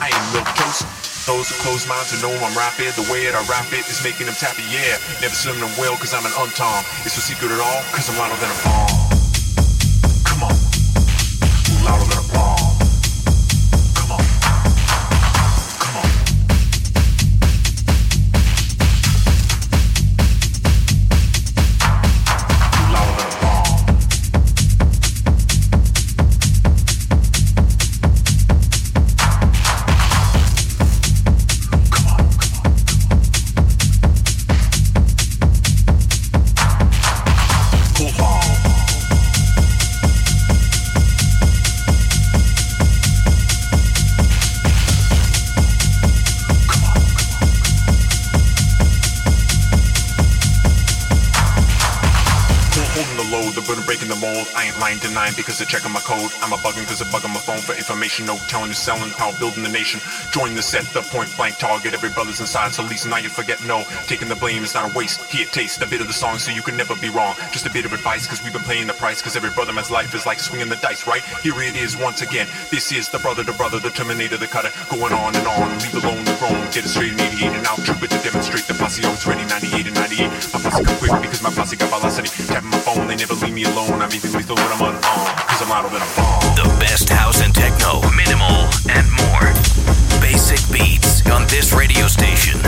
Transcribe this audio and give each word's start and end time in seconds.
I 0.00 0.12
ain't 0.12 0.28
milk 0.32 0.48
toast. 0.56 0.84
Those 1.26 1.48
who 1.48 1.56
close 1.60 1.84
minds 1.88 2.12
to 2.12 2.16
know 2.24 2.32
I'm 2.32 2.56
rapid. 2.56 2.92
The 2.96 3.04
way 3.12 3.24
that 3.28 3.36
I 3.36 3.44
rap 3.48 3.68
it 3.72 3.84
is 3.88 4.00
making 4.04 4.26
them 4.26 4.36
tappy, 4.36 4.64
yeah. 4.72 4.96
Never 5.20 5.34
swim 5.34 5.60
them 5.60 5.72
well, 5.76 5.96
cause 5.96 6.12
I'm 6.14 6.24
an 6.24 6.32
untom. 6.36 6.84
It's 7.04 7.16
no 7.16 7.22
secret 7.24 7.52
at 7.52 7.60
all, 7.60 7.80
cause 7.92 8.08
I'm 8.08 8.16
louder 8.16 8.38
than 8.40 8.48
a 8.48 8.58
bomb. 8.64 8.96
Come 10.24 10.40
on, 10.48 10.56
louder 11.84 12.08
than 12.08 12.17
lying, 54.80 54.98
denying 54.98 55.34
because 55.36 55.58
they're 55.58 55.66
checking 55.66 55.92
my 55.92 56.00
code. 56.00 56.30
I'm 56.42 56.52
a 56.52 56.56
bugging 56.56 56.86
because 56.86 56.98
they're 57.00 57.12
bugging 57.12 57.34
my 57.34 57.40
phone 57.40 57.58
for 57.60 57.74
information. 57.74 58.26
No 58.26 58.36
telling 58.48 58.68
who's 58.68 58.78
selling, 58.78 59.10
power 59.12 59.32
building 59.38 59.62
the 59.62 59.68
nation. 59.68 60.00
Join 60.32 60.54
the 60.54 60.62
set, 60.62 60.84
the 60.92 61.02
point 61.02 61.34
blank 61.36 61.58
target. 61.58 61.94
Every 61.94 62.10
brother's 62.10 62.40
inside, 62.40 62.72
so 62.72 62.82
least 62.82 63.06
now 63.06 63.16
you 63.18 63.28
forget 63.28 63.62
no. 63.64 63.84
Taking 64.06 64.28
the 64.28 64.36
blame 64.36 64.62
is 64.62 64.74
not 64.74 64.90
a 64.90 64.94
waste. 64.96 65.24
Here, 65.30 65.46
taste 65.46 65.80
a 65.82 65.86
bit 65.86 66.00
of 66.00 66.06
the 66.06 66.12
song 66.12 66.38
so 66.38 66.52
you 66.52 66.62
can 66.62 66.76
never 66.76 66.94
be 66.96 67.08
wrong. 67.08 67.34
Just 67.52 67.66
a 67.66 67.70
bit 67.70 67.84
of 67.84 67.92
advice 67.92 68.26
because 68.26 68.42
we've 68.42 68.52
been 68.52 68.62
paying 68.62 68.86
the 68.86 68.92
price. 68.94 69.20
Because 69.20 69.36
every 69.36 69.50
brother 69.50 69.72
man's 69.72 69.90
life 69.90 70.14
is 70.14 70.26
like 70.26 70.40
swinging 70.40 70.68
the 70.68 70.76
dice, 70.76 71.06
right? 71.06 71.22
Here 71.42 71.56
it 71.62 71.76
is 71.76 71.96
once 71.96 72.22
again. 72.22 72.46
This 72.70 72.92
is 72.92 73.08
the 73.08 73.18
brother, 73.18 73.42
the 73.42 73.52
brother, 73.52 73.78
the 73.78 73.90
terminator, 73.90 74.36
the 74.36 74.46
cutter. 74.46 74.70
Going 74.90 75.12
on 75.12 75.34
and 75.34 75.46
on, 75.46 75.70
leave 75.80 75.94
alone 75.94 76.24
the 76.24 76.36
throne. 76.36 76.60
Get 76.72 76.84
it 76.84 76.88
straight 76.88 77.12
in 77.12 77.20
88 77.20 77.52
and 77.52 77.66
out. 77.66 77.78
Trooper 77.84 78.06
to 78.06 78.18
demonstrate 78.22 78.66
the 78.68 78.74
posse 78.74 79.02
oh, 79.04 79.08
always 79.08 79.26
ready 79.26 79.44
98 79.48 79.86
and 79.86 79.96
98. 79.96 80.28
My 80.52 80.60
posse 80.60 80.84
come 80.84 80.98
quick 80.98 81.22
because 81.22 81.42
my 81.42 81.50
posse 81.50 81.76
got 81.76 81.88
velocity. 81.88 82.28
Tapping 82.46 82.70
my 82.70 82.78
phone, 82.80 83.06
they 83.06 83.16
never 83.16 83.34
leave 83.34 83.54
me 83.54 83.64
alone. 83.64 84.02
I'm 84.02 84.12
even 84.12 84.32
lethal 84.32 84.56
when 84.56 84.70
I'm 84.72 84.80
unarmed. 84.80 85.02
Cause 85.48 85.62
I'm 85.62 85.70
louder 85.70 85.88
than 85.88 86.02
a 86.02 86.10
bomb. 86.16 86.42
The 86.54 86.68
best 86.80 87.08
house 87.08 87.40
and 87.42 87.54
techno, 87.54 88.00
minimal, 88.12 88.68
and 88.88 89.06
more. 89.10 90.07
Basic 90.48 90.72
beats 90.72 91.30
on 91.30 91.46
this 91.48 91.74
radio 91.74 92.06
station. 92.06 92.58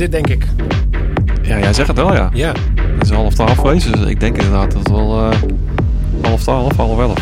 Is 0.00 0.02
dit, 0.02 0.12
denk 0.12 0.28
ik. 0.28 0.44
Ja, 1.42 1.58
jij 1.58 1.72
zegt 1.72 1.88
het 1.88 1.96
wel, 1.96 2.14
ja. 2.14 2.30
Ja. 2.32 2.52
Het 2.76 3.02
is 3.02 3.10
half 3.10 3.34
twaalf 3.34 3.58
geweest, 3.58 3.92
dus 3.92 4.08
ik 4.08 4.20
denk 4.20 4.36
inderdaad 4.36 4.70
dat 4.70 4.78
het 4.78 4.90
wel 4.90 5.30
eh, 5.30 5.38
half 6.22 6.42
twaalf, 6.42 6.76
half 6.76 6.98
elf. 6.98 7.18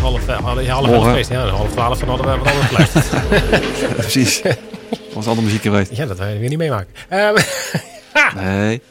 Half, 0.00 0.28
eh, 0.28 0.38
half, 0.38 0.66
half 0.66 0.86
elf 0.88 1.04
geweest. 1.04 1.30
Ja, 1.30 1.46
half 1.48 1.70
twaalf 1.70 1.98
van 1.98 2.08
hadden 2.08 2.26
we 2.26 2.38
wat 2.38 2.52
anders 2.52 2.66
geluisterd. 2.66 3.06
Precies. 3.96 4.42
was 5.14 5.26
andere 5.26 5.46
muziek 5.46 5.62
geweest. 5.62 5.96
ja, 5.96 6.06
dat 6.06 6.18
wil 6.18 6.26
je 6.26 6.38
weer 6.38 6.48
niet 6.48 6.58
meemaken. 6.58 6.94
Ehm, 7.08 7.34
Nee. 8.34 8.82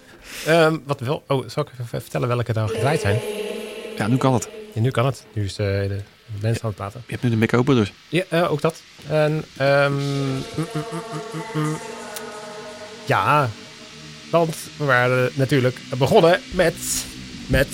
ehm, 0.46 0.78
wat 0.86 1.00
wel... 1.00 1.24
Oh, 1.28 1.50
zal 1.50 1.64
ik 1.64 1.70
even 1.82 2.02
vertellen 2.02 2.28
welke 2.28 2.54
er 2.54 2.68
gedraaid 2.68 3.02
zijn? 3.02 3.20
Ja, 3.98 4.08
nu 4.08 4.18
kan 4.18 4.34
het. 4.34 4.50
Ja, 4.74 4.82
nu 4.82 4.92
kan 4.92 5.06
het. 5.06 5.26
Nu 5.34 5.44
is 5.44 5.56
de, 5.56 5.86
de 5.88 6.02
mensen 6.42 6.64
aan 6.64 6.70
het 6.70 6.78
praten. 6.78 7.02
Je 7.06 7.12
hebt 7.12 7.24
nu 7.24 7.30
de 7.30 7.36
mic 7.36 7.54
open, 7.54 7.76
dus. 7.76 7.94
Ja, 8.08 8.24
eh, 8.30 8.52
ook 8.52 8.62
dat. 8.62 8.82
En, 9.10 9.46
mm, 9.58 10.44
mm, 10.56 10.66
mm. 11.54 11.78
Ja, 13.10 13.50
want 14.32 14.56
we 14.78 14.86
waren 14.86 15.30
natuurlijk 15.34 15.80
begonnen 15.98 16.40
met, 16.52 16.76
met 17.48 17.68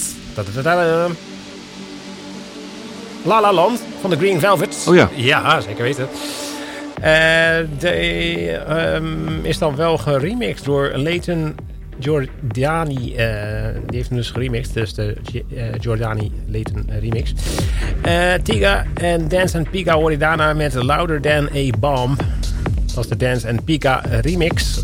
La 3.23 3.41
La 3.41 3.53
Land 3.53 3.81
van 4.01 4.09
de 4.09 4.15
Green 4.15 4.39
Velvet. 4.39 4.85
Oh 4.89 4.95
ja. 4.95 5.09
Ja, 5.15 5.61
zeker 5.61 5.83
weten. 5.83 6.07
Eh 7.01 7.57
de 7.79 7.89
ehm, 8.67 9.45
is 9.45 9.57
dan 9.57 9.75
wel 9.75 9.97
geremixed 9.97 10.65
door 10.65 10.91
Leighton 10.95 11.55
Giordani. 11.99 13.15
eh, 13.15 13.67
die 13.87 13.97
heeft 13.97 14.09
hem 14.09 14.17
dus 14.17 14.31
geremixed. 14.31 14.73
Dus 14.73 14.93
de 14.93 15.15
eh, 15.55 15.63
Giordani 15.79 16.31
Leighton 16.47 16.89
remix. 16.99 17.33
Tiga 18.43 18.85
en 18.93 19.27
Dance 19.27 19.57
and 19.57 19.69
Pika 19.69 19.93
hoor 19.93 20.11
je 20.11 20.17
daarna 20.17 20.53
met 20.53 20.73
Louder 20.73 21.21
Than 21.21 21.49
a 21.55 21.69
Bomb. 21.79 22.19
Dat 22.95 23.03
is 23.03 23.09
de 23.09 23.15
Dance 23.17 23.49
and 23.49 23.65
Pika 23.65 24.01
remix. 24.21 24.81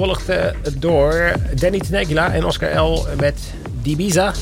Gevolgd 0.00 0.28
eh, 0.28 0.46
door 0.78 1.32
Danny 1.54 1.78
Tenegula 1.78 2.32
en 2.32 2.44
Oscar 2.44 2.80
L. 2.80 3.06
met 3.18 3.40
Dibiza. 3.82 4.32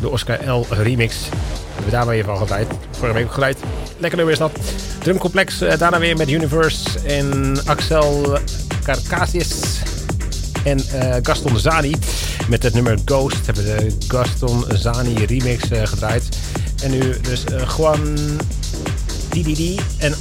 De 0.00 0.08
Oscar 0.08 0.50
L 0.50 0.66
remix. 0.70 1.16
Hebben 1.64 1.84
we 1.84 1.90
daar 1.90 2.06
weer 2.06 2.24
van 2.24 2.36
gedraaid. 2.36 2.66
Vorige 2.90 3.14
week 3.14 3.24
ook 3.24 3.32
gedraaid. 3.32 3.58
Lekker 3.96 4.18
nummer 4.18 4.34
is 4.34 4.38
dat. 4.38 4.52
Drumcomplex 4.98 5.60
eh, 5.60 5.78
daarna 5.78 5.98
weer 5.98 6.16
met 6.16 6.30
Universe 6.30 6.98
en 7.06 7.56
Axel 7.64 8.38
Carcassius. 8.82 9.80
En 10.64 10.78
eh, 10.78 11.16
Gaston 11.22 11.58
Zani 11.58 11.94
met 12.48 12.62
het 12.62 12.74
nummer 12.74 12.98
Ghost 13.04 13.46
hebben 13.46 13.64
we 13.64 13.76
de 13.76 14.06
Gaston 14.08 14.64
Zani 14.68 15.24
remix 15.24 15.70
eh, 15.70 15.86
gedraaid. 15.86 16.38
En 16.82 16.90
nu 16.90 17.20
dus 17.20 17.44
eh, 17.44 17.68
Juan 17.76 18.16
DDD 19.28 19.80
en 19.98 20.14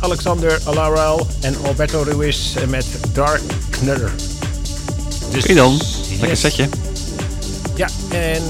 Alexander 0.00 0.60
Alaral 0.64 1.26
en 1.40 1.56
Alberto 1.64 2.02
Ruiz 2.02 2.54
met 2.68 2.86
Darkner. 3.12 4.10
Dus, 5.30 5.42
Oké 5.42 5.54
dan. 5.54 5.80
Lekker 6.10 6.28
yes. 6.28 6.40
setje. 6.40 6.68
Ja, 7.74 7.88
en 8.10 8.42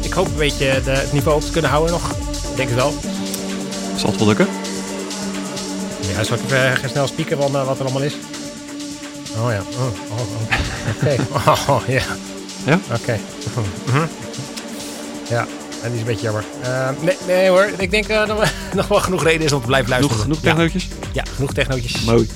ik 0.00 0.12
hoop 0.12 0.26
een 0.26 0.36
beetje 0.36 0.80
de, 0.84 0.90
het 0.90 1.12
niveau 1.12 1.36
op 1.36 1.42
te 1.42 1.50
kunnen 1.50 1.70
houden 1.70 1.92
nog. 1.92 2.10
Ik 2.10 2.56
Denk 2.56 2.68
het 2.68 2.78
wel. 2.78 2.94
Zal 3.96 4.10
het 4.10 4.18
wel 4.18 4.26
lukken? 4.26 4.48
Ja, 6.14 6.24
zal 6.24 6.36
ik 6.36 6.44
even 6.44 6.82
eh, 6.82 6.88
snel 6.90 7.06
spieken 7.06 7.36
van 7.36 7.56
eh, 7.56 7.66
wat 7.66 7.78
er 7.78 7.84
allemaal 7.84 8.02
is? 8.02 8.14
Oh 9.36 9.50
ja. 9.50 9.62
Oh, 9.78 9.86
oh, 10.10 10.20
oh. 10.20 10.52
Oké. 10.94 11.16
Oh, 11.70 11.80
ja. 11.86 12.02
Ja? 12.64 12.78
Oké. 12.92 13.18
Mhm. 13.86 14.06
Ja, 15.28 15.46
en 15.84 15.90
die 15.90 16.00
is 16.00 16.00
een 16.00 16.06
beetje 16.06 16.22
jammer. 16.22 16.44
Eh, 16.62 16.90
nee, 17.00 17.16
nee 17.26 17.48
hoor, 17.48 17.70
ik 17.78 17.90
denk 17.90 18.06
eh, 18.06 18.26
dat 18.26 18.48
nog 18.74 18.88
wel 18.88 19.00
genoeg 19.00 19.22
reden 19.22 19.46
is 19.46 19.52
om 19.52 19.60
te 19.60 19.66
blijven 19.66 19.90
luisteren. 19.90 20.20
Genoeg, 20.20 20.38
genoeg 20.38 20.52
ja. 20.52 20.54
technootjes? 20.54 20.88
Ja, 21.12 21.24
genoeg 21.34 21.52
technootjes. 21.52 22.00
Mooi. 22.00 22.28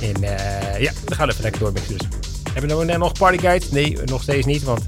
En 0.00 0.22
eh, 0.22 0.80
ja, 0.80 0.92
we 1.04 1.14
gaan 1.14 1.28
even 1.28 1.42
lekker 1.42 1.60
doormixen 1.60 1.96
dus. 1.98 2.06
Hebben 2.52 2.78
we 2.78 2.84
nou 2.84 2.98
nog 2.98 3.12
party 3.12 3.38
guide? 3.38 3.66
Nee, 3.70 3.98
nog 4.04 4.22
steeds 4.22 4.46
niet, 4.46 4.62
want 4.62 4.80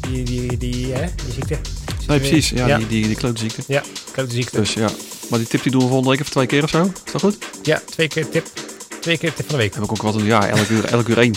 die, 0.00 0.22
die, 0.22 0.56
die, 0.56 0.92
hè, 0.92 1.06
die 1.24 1.32
ziekte. 1.34 1.56
Nee, 2.06 2.18
precies. 2.18 2.48
Ja, 2.48 2.66
Ja. 2.66 2.76
die, 2.76 2.86
die, 2.86 3.06
die 3.06 3.16
klote 3.16 3.40
ziekte. 3.40 3.62
Ja, 3.66 3.82
grote 4.12 4.34
ziekte. 4.34 4.56
Dus 4.56 4.72
ja. 4.74 4.88
Maar 5.30 5.38
die 5.38 5.48
tip 5.48 5.62
die 5.62 5.72
doen 5.72 5.80
we 5.80 5.86
volgende 5.86 6.10
week 6.10 6.20
even 6.20 6.32
twee 6.32 6.46
keer 6.46 6.62
of 6.62 6.70
zo. 6.70 6.90
Is 7.04 7.12
dat 7.12 7.20
goed? 7.20 7.38
Ja, 7.62 7.82
twee 7.90 8.08
keer 8.08 8.28
tip. 8.28 8.46
Twee 9.00 9.18
keer 9.18 9.34
tip 9.34 9.46
van 9.46 9.54
de 9.54 9.62
week. 9.62 9.74
Heb 9.74 9.82
ik 9.82 9.90
ook 9.90 10.02
wat 10.02 10.14
een 10.14 10.24
ja, 10.24 10.48
elk 10.48 10.68
uur, 10.68 10.84
elk 10.84 11.08
uur 11.08 11.18
één. 11.18 11.34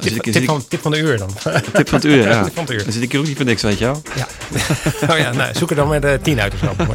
Tip, 0.00 0.12
ik, 0.12 0.32
tip, 0.32 0.44
van, 0.44 0.64
tip 0.68 0.80
van 0.80 0.90
de 0.90 0.98
uur 0.98 1.18
dan. 1.18 1.28
tip 1.72 1.88
van 1.88 1.98
het 1.98 2.04
uur, 2.04 2.16
ja. 2.28 2.42
Tip 2.42 2.54
van 2.54 2.64
het 2.64 2.72
uur. 2.72 2.84
Dan 2.84 2.92
zit 2.92 3.02
ik 3.02 3.10
hier 3.10 3.20
ook 3.20 3.26
niet 3.26 3.36
voor 3.36 3.44
niks, 3.46 3.62
weet 3.62 3.78
je 3.78 3.84
wel. 3.84 4.02
ja. 4.16 4.26
oh 5.10 5.18
ja, 5.18 5.32
nou, 5.32 5.54
zoek 5.54 5.70
er 5.70 5.76
dan 5.76 5.88
met 5.88 6.04
eh, 6.04 6.12
tien 6.22 6.40
uit 6.40 6.52
of 6.52 6.58
zo. 6.58 6.74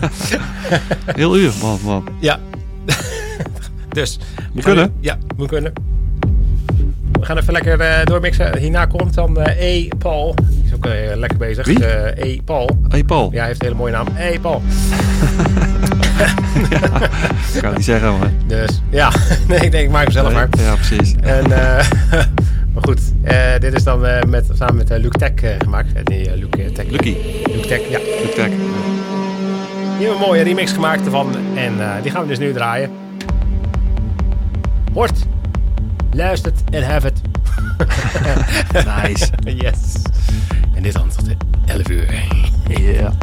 Heel 1.05 1.37
uur, 1.37 1.51
man, 1.61 1.79
man. 1.83 2.07
Ja. 2.19 2.39
dus. 3.89 4.19
We 4.53 4.61
kunnen. 4.61 4.93
Ja, 4.99 5.17
moet 5.35 5.47
kunnen. 5.47 5.73
We 7.11 7.25
gaan 7.25 7.37
even 7.37 7.53
lekker 7.53 7.79
eh, 7.79 8.05
doormixen. 8.05 8.57
Hierna 8.57 8.85
komt 8.85 9.13
dan 9.13 9.37
eh 9.41 9.61
E. 9.75 9.87
Paul. 9.97 10.35
Die 10.49 10.63
is 10.65 10.73
ook 10.73 10.85
eh, 10.85 11.15
lekker 11.15 11.37
bezig. 11.37 11.65
Wie? 11.65 11.85
Eh, 11.85 12.31
E. 12.31 12.41
Paul. 12.45 12.69
Hey 12.89 13.03
Paul. 13.03 13.29
Ja, 13.31 13.37
hij 13.37 13.47
heeft 13.47 13.61
een 13.61 13.67
hele 13.67 13.79
mooie 13.79 13.91
naam. 13.91 14.07
E. 14.17 14.39
Paul. 14.39 14.61
Ik 17.53 17.61
kan 17.61 17.69
het 17.69 17.75
niet 17.75 17.85
zeggen, 17.85 18.17
maar. 18.19 18.31
Dus 18.47 18.81
ja, 18.89 19.11
nee, 19.47 19.59
ik 19.59 19.71
denk 19.71 19.85
ik 19.85 19.89
maak 19.89 20.03
hem 20.03 20.11
zelf 20.11 20.33
maar. 20.33 20.47
Ja, 20.57 20.75
precies. 20.75 21.15
En, 21.21 21.51
eh, 21.51 21.85
maar 22.75 22.83
goed, 22.83 23.13
eh, 23.23 23.59
dit 23.59 23.73
is 23.73 23.83
dan 23.83 24.05
eh, 24.05 24.23
met, 24.23 24.49
samen 24.53 24.75
met 24.75 24.89
eh, 24.91 24.99
Luke 24.99 25.17
Tech 25.17 25.59
gemaakt. 25.59 26.09
Nee, 26.09 26.37
Luke 26.37 26.63
eh, 26.63 26.71
Tech. 26.71 26.85
Lucky. 26.85 27.15
Luke 27.45 27.67
Tech, 27.67 27.89
ja. 27.89 27.99
Luc 27.99 28.33
Tech. 28.33 28.49
Hebben 28.49 30.15
een 30.15 30.21
mooie 30.27 30.43
remix 30.43 30.71
gemaakt 30.71 31.05
ervan. 31.05 31.35
En 31.55 31.73
die 32.01 32.11
gaan 32.11 32.21
we 32.21 32.27
dus 32.27 32.39
nu 32.39 32.53
draaien. 32.53 32.89
Hoort, 34.93 35.25
luistert 36.11 36.63
en 36.69 36.83
have 36.83 37.07
it. 37.07 37.21
Nice. 39.03 39.29
yes. 39.63 40.01
En 40.75 40.83
dit 40.83 40.93
dan 40.93 41.09
tot 41.09 41.25
de 41.25 41.35
11 41.65 41.89
uur. 41.89 42.23
Ja. 42.67 43.13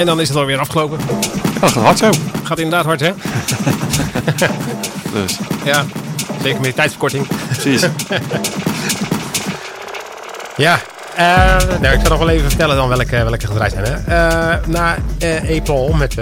En 0.00 0.06
dan 0.06 0.20
is 0.20 0.28
het 0.28 0.36
alweer 0.36 0.58
afgelopen. 0.58 0.98
Ja, 1.54 1.60
dat 1.60 1.70
gaat 1.72 1.82
hard 1.82 1.98
zo. 1.98 2.10
Gaat 2.44 2.58
inderdaad 2.58 2.84
hard, 2.84 3.00
hè? 3.00 3.10
Dus, 5.12 5.38
Ja, 5.64 5.84
zeker 6.42 6.54
met 6.54 6.62
die 6.64 6.74
tijdsverkorting. 6.74 7.26
precies. 7.48 7.82
Ja, 10.56 10.78
eh, 11.16 11.56
nou, 11.80 11.94
ik 11.94 12.00
zal 12.00 12.08
nog 12.10 12.18
wel 12.18 12.28
even 12.28 12.48
vertellen 12.48 12.76
dan 12.76 12.88
welke, 12.88 13.16
welke 13.24 13.46
gedraaid 13.46 13.72
zijn. 13.72 13.84
Hè. 13.84 13.92
Eh, 13.94 14.66
na 14.66 14.96
eh, 15.18 15.58
April 15.58 15.92
met 15.92 16.14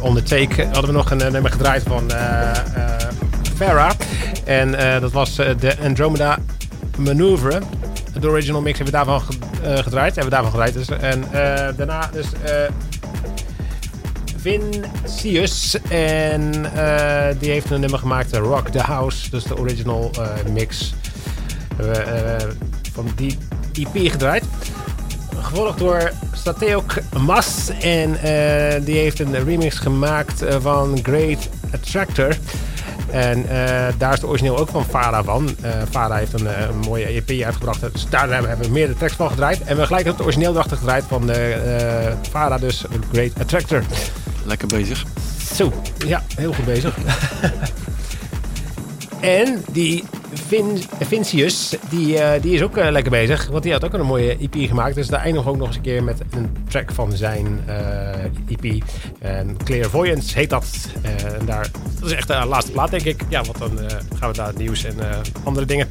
On 0.00 0.14
The 0.14 0.22
Take 0.22 0.62
hadden 0.64 0.86
we 0.86 0.92
nog 0.92 1.10
een 1.10 1.16
nummer 1.32 1.50
gedraaid 1.50 1.82
van 1.86 2.10
Farah. 3.56 3.90
En 4.44 5.00
dat 5.00 5.12
was 5.12 5.34
de 5.36 5.74
Andromeda 5.84 6.38
Manoeuvre. 6.96 7.60
De 8.20 8.28
original 8.28 8.60
mix 8.60 8.78
hebben 8.78 8.98
we 8.98 9.04
daarvan 9.04 9.20
ge- 9.20 9.82
gedraaid. 9.82 10.14
Hebben 10.14 10.24
we 10.24 10.30
daarvan 10.42 10.50
gedraaid. 10.50 10.74
Dus. 10.74 10.88
En 10.88 11.24
daarna 11.76 12.10
dus 12.12 12.26
Vincius. 14.40 15.76
En 15.88 16.74
eh, 16.74 17.34
die 17.38 17.50
heeft 17.50 17.70
een 17.70 17.80
nummer 17.80 17.98
gemaakt, 17.98 18.32
eh, 18.32 18.40
Rock 18.40 18.68
the 18.68 18.80
House. 18.80 19.30
Dus 19.30 19.44
de 19.44 19.58
original 19.58 20.10
eh, 20.18 20.52
mix. 20.52 20.94
Van 22.92 23.08
die 23.16 23.38
EP 23.72 24.10
gedraaid. 24.10 24.44
Gevolgd 25.40 25.78
door 25.78 26.10
Stateok 26.32 26.94
Mas. 27.20 27.70
En 27.80 28.10
die 28.84 28.96
heeft 28.96 29.20
een 29.20 29.44
remix 29.44 29.78
gemaakt 29.78 30.44
van 30.60 30.98
Great 31.02 31.48
Attractor. 31.72 32.36
En 33.10 33.46
daar 33.98 34.12
is 34.12 34.20
de 34.20 34.26
origineel 34.26 34.58
ook 34.58 34.68
van 34.68 34.84
Farah 34.84 35.24
van. 35.24 35.48
Eh 35.60 35.70
Farah 35.90 36.16
heeft 36.16 36.40
een, 36.40 36.48
mooie 36.86 37.04
EP 37.04 37.44
uitgebracht. 37.44 37.92
Dus 37.92 38.06
daar 38.08 38.28
hebben 38.28 38.66
we 38.66 38.72
meerdere 38.72 38.98
tracks 38.98 39.14
van 39.14 39.30
gedraaid. 39.30 39.62
En 39.62 39.76
we 39.76 39.86
gelijk 39.86 40.06
het 40.06 40.22
origineel 40.22 40.54
gedraaid 40.54 41.04
van 41.08 41.30
Farah, 42.30 42.60
dus 42.60 42.84
Great 43.12 43.32
Attractor. 43.40 43.82
Lekker 44.48 44.68
bezig. 44.68 45.04
Zo, 45.54 45.72
ja, 46.06 46.22
heel 46.36 46.52
goed 46.52 46.64
bezig. 46.64 46.98
en 49.20 49.64
die 49.72 50.04
Vin, 50.32 50.82
Vincius, 51.00 51.76
die, 51.88 52.18
eh, 52.18 52.42
die 52.42 52.54
is 52.54 52.62
ook 52.62 52.76
eh, 52.76 52.90
lekker 52.90 53.10
bezig. 53.10 53.46
Want 53.46 53.62
die 53.62 53.72
had 53.72 53.84
ook 53.84 53.92
een 53.92 54.06
mooie 54.06 54.36
EP 54.36 54.68
gemaakt. 54.68 54.94
Dus 54.94 55.06
daar 55.06 55.20
eindigen 55.20 55.44
we 55.44 55.50
ook 55.50 55.58
nog 55.58 55.66
eens 55.66 55.76
een 55.76 55.82
keer 55.82 56.04
met 56.04 56.20
een 56.30 56.56
track 56.68 56.92
van 56.92 57.12
zijn 57.12 57.60
eh, 57.66 58.24
EP. 58.24 58.84
En 59.18 59.56
Clairvoyance 59.64 60.38
heet 60.38 60.50
dat. 60.50 60.66
En 61.02 61.46
daar, 61.46 61.70
dat 62.00 62.10
is 62.10 62.16
echt 62.16 62.28
de 62.28 62.44
laatste 62.48 62.72
plaat, 62.72 62.90
denk 62.90 63.04
ik. 63.04 63.20
Ja, 63.28 63.42
want 63.42 63.58
dan 63.58 63.90
gaan 64.14 64.30
we 64.30 64.36
naar 64.36 64.46
het 64.46 64.58
nieuws 64.58 64.84
en 64.84 64.94
andere 65.44 65.66
dingen. 65.66 65.88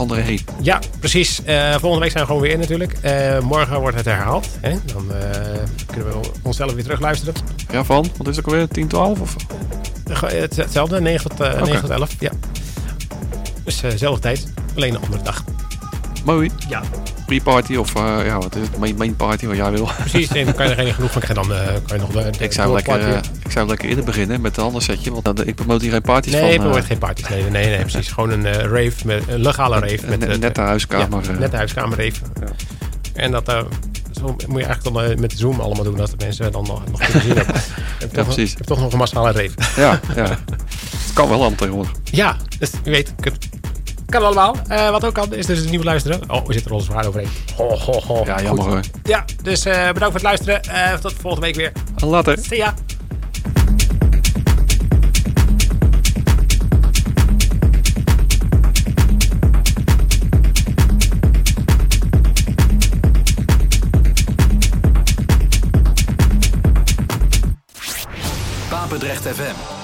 André 0.00 0.20
Hey. 0.20 0.40
Ja, 0.62 0.78
precies. 0.98 1.42
Eh, 1.44 1.70
volgende 1.70 1.98
week 1.98 2.10
zijn 2.10 2.22
we 2.24 2.26
gewoon 2.30 2.42
weer 2.42 2.52
in 2.52 2.58
natuurlijk. 2.58 2.92
Eh, 3.00 3.38
morgen 3.38 3.80
wordt 3.80 3.96
het 3.96 4.04
herhaald. 4.04 4.48
Hè? 4.60 4.74
Dan 4.84 5.14
eh, 5.14 5.30
kunnen 5.86 6.08
we 6.20 6.30
onszelf 6.42 6.72
weer 6.72 6.82
terugluisteren. 6.82 7.34
Ja, 7.70 7.84
van? 7.84 8.06
Wat 8.16 8.26
is 8.28 8.36
het 8.36 8.44
ook 8.46 8.52
alweer? 8.52 8.68
10, 8.68 8.88
12? 8.88 9.20
Of? 9.20 9.36
Het- 10.26 10.56
Hetzelfde, 10.56 11.00
9 11.00 11.30
tot, 11.30 11.40
Oké. 11.46 11.60
9 11.64 11.80
tot 11.80 11.90
11. 11.90 12.14
Ja. 12.18 12.30
Dus 13.64 13.80
dezelfde 13.80 14.20
tijd, 14.20 14.52
alleen 14.76 14.94
een 14.94 15.02
andere 15.02 15.22
dag. 15.22 15.44
Mooi. 16.24 16.50
Ja, 16.68 16.82
Pre-party 17.26 17.74
of 17.76 17.94
eh, 17.94 18.16
ja, 18.24 18.38
wat 18.38 18.54
is 18.54 18.62
het? 18.62 18.78
Main, 18.78 18.96
main 18.96 19.16
party, 19.16 19.46
wat 19.46 19.56
jij 19.56 19.70
wil. 19.70 19.88
precies. 19.98 20.28
En 20.28 20.44
dan 20.44 20.54
kan 20.54 20.64
je 20.68 20.74
er 20.74 20.84
geen 20.84 20.94
genoeg 20.94 21.12
van 21.12 21.20
krijgen. 21.20 21.48
Dan 21.48 21.56
eh, 21.58 21.66
kan 21.86 21.96
je 21.96 22.02
nog 22.02 22.10
de, 22.10 22.30
de 22.38 22.44
Ik 22.44 22.52
zou, 22.52 22.74
lekker, 22.74 23.00
eh, 23.00 23.18
ik 23.44 23.50
zou 23.50 23.68
lekker 23.68 23.88
eerder 23.88 24.04
beginnen 24.04 24.40
met 24.40 24.56
een 24.56 24.64
ander 24.64 24.82
setje. 24.82 25.22
Want 25.22 25.46
ik 25.46 25.54
promote 25.54 25.82
hier 25.82 25.92
geen 25.92 26.02
parties 26.02 26.32
Nee, 26.32 26.40
van. 26.40 26.50
ik 26.50 26.56
eh, 26.56 26.64
probeer 26.64 26.82
geen 26.82 26.98
parties. 26.98 27.28
Nee, 27.28 27.42
nee, 27.42 27.66
nee, 27.66 27.80
precies. 27.80 28.08
Gewoon 28.08 28.30
een 28.30 28.52
rave, 28.52 29.06
met, 29.06 29.22
een 29.28 29.40
legale 29.40 29.78
rave. 29.78 30.02
een, 30.02 30.08
Met, 30.18 30.28
een 30.28 30.40
nette 30.40 30.60
huiskamer. 30.60 31.24
Ja, 31.24 31.30
eh. 31.30 31.38
net 31.38 31.52
huiskamer 31.52 31.98
rave. 32.04 32.20
Ja. 32.40 32.46
En 33.14 33.30
dat 33.30 33.48
zo 34.12 34.26
moet 34.26 34.60
je 34.60 34.66
eigenlijk 34.66 34.96
dan 34.96 35.20
met 35.20 35.32
Zoom 35.36 35.60
allemaal 35.60 35.84
doen. 35.84 35.96
Dat 35.96 36.10
de 36.10 36.16
mensen 36.18 36.52
dan 36.52 36.64
nog, 36.66 36.82
nog 36.90 37.00
kunnen 37.00 37.22
zien. 37.22 37.34
Dat, 37.34 37.46
heb 38.00 38.12
toch, 38.12 38.24
precies. 38.24 38.54
heb 38.54 38.66
toch 38.66 38.80
nog 38.80 38.92
een 38.92 38.98
massale 38.98 39.32
rave. 39.32 39.80
Ja, 39.80 40.00
ja. 40.14 40.24
Het 40.24 41.12
kan 41.14 41.28
wel 41.28 41.38
allemaal 41.38 41.58
tegenwoordig. 41.58 41.92
Ja, 42.04 42.36
dus 42.58 42.70
je 42.84 42.90
weet, 42.90 43.14
kan 44.10 44.24
allemaal. 44.24 44.56
Eh, 44.68 44.90
wat 44.90 45.04
ook 45.04 45.14
kan, 45.14 45.34
is 45.34 45.46
dus 45.46 45.58
het 45.58 45.68
nieuwe 45.68 45.84
luisteren. 45.84 46.30
Oh, 46.30 46.46
we 46.46 46.52
zitten 46.52 46.70
er 46.70 46.76
al 46.76 46.82
zwaar 46.82 47.06
overheen. 47.06 47.28
Ho, 47.56 47.68
ho, 47.68 48.00
ho. 48.06 48.24
Ja, 48.24 48.42
jammer 48.42 48.64
hoor. 48.64 48.80
Ja, 49.02 49.24
dus 49.42 49.64
eh, 49.64 49.74
bedankt 49.74 50.04
voor 50.04 50.12
het 50.12 50.22
luisteren. 50.22 50.62
Eh, 50.62 50.94
tot 50.94 51.12
volgende 51.20 51.46
week 51.46 51.54
weer. 51.56 51.72
Later. 51.96 52.38
See 52.38 52.58
ya. 52.58 52.74
Papendrecht 68.68 69.22
FM. 69.22 69.79